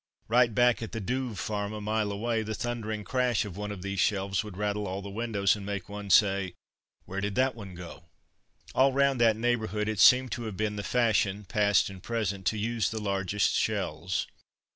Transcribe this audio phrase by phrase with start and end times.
[0.27, 3.83] Right back at the Douve farm a mile away, the thundering crash of one of
[3.83, 6.55] these shells would rattle all the windows and make one say,
[7.05, 8.05] "Where did that one go?"
[8.73, 12.57] All round that neighbourhood it seemed to have been the fashion, past and present, to
[12.57, 14.25] use the largest shells.